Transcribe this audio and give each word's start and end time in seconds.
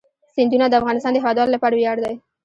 سیندونه 0.33 0.65
د 0.69 0.73
افغانستان 0.81 1.11
د 1.13 1.17
هیوادوالو 1.21 1.53
لپاره 1.55 1.75
ویاړ 1.75 1.97
دی. 2.05 2.15